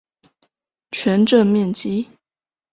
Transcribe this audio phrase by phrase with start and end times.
[0.89, 2.07] 全镇面积。